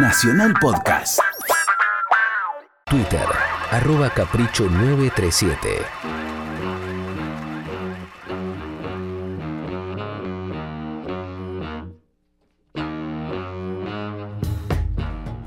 [0.00, 1.18] Nacional Podcast.
[2.88, 3.26] Twitter,
[3.72, 5.68] arroba capricho 937.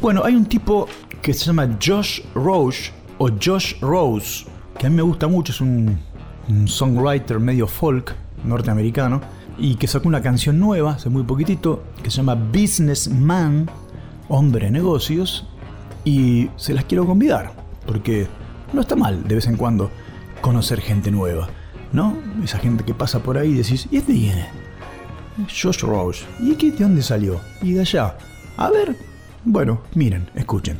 [0.00, 0.86] Bueno, hay un tipo
[1.20, 4.46] que se llama Josh Roche o Josh Rose,
[4.78, 5.98] que a mí me gusta mucho, es un,
[6.48, 9.20] un songwriter medio folk norteamericano
[9.58, 13.68] y que sacó una canción nueva hace muy poquitito que se llama Businessman,
[14.28, 15.46] hombre negocios,
[16.04, 17.52] y se las quiero convidar,
[17.84, 18.28] porque
[18.72, 19.90] no está mal de vez en cuando
[20.40, 21.48] conocer gente nueva,
[21.92, 22.16] ¿no?
[22.42, 24.46] Esa gente que pasa por ahí y decís, ¿y este viene?
[25.48, 26.24] Josh Rose.
[26.40, 27.40] ¿Y qué, de dónde salió?
[27.60, 28.16] Y de allá.
[28.56, 28.96] A ver.
[29.44, 30.78] Bueno, miren, escuchen.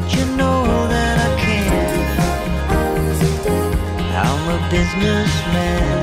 [0.00, 2.20] But you know that I can't.
[4.16, 5.99] I'm a businessman.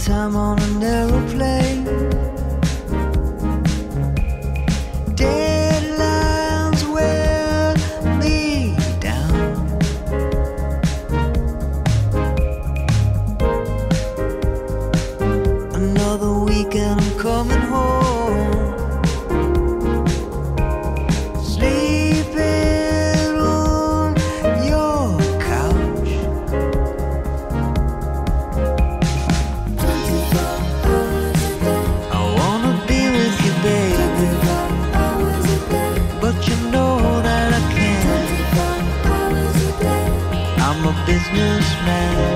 [0.00, 0.69] Time on
[41.32, 42.29] businessman.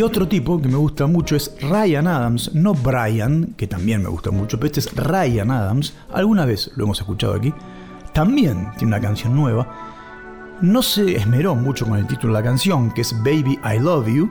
[0.00, 4.08] Y otro tipo que me gusta mucho es Ryan Adams, no Brian, que también me
[4.08, 5.92] gusta mucho, pero este es Ryan Adams.
[6.10, 7.52] Alguna vez lo hemos escuchado aquí.
[8.14, 9.68] También tiene una canción nueva.
[10.62, 14.08] No se esmeró mucho con el título de la canción, que es Baby I Love
[14.08, 14.30] You,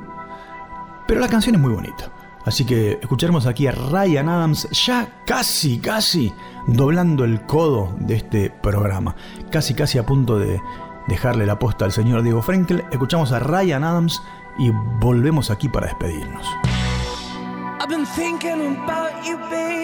[1.08, 2.12] pero la canción es muy bonita.
[2.46, 6.34] Así que escucharemos aquí a Ryan Adams ya casi, casi
[6.66, 9.16] doblando el codo de este programa.
[9.52, 10.60] Casi, casi a punto de
[11.08, 12.86] dejarle la posta al señor Diego Frenkel.
[12.92, 14.20] Escuchamos a Ryan Adams
[14.60, 16.46] y volvemos aquí para despedirnos.
[19.50, 19.80] Be.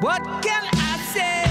[0.00, 1.49] What can I say?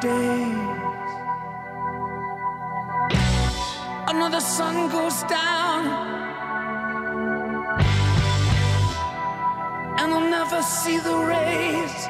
[0.00, 0.56] Days.
[4.08, 5.86] Another sun goes down.
[9.98, 12.08] And I'll never see the rays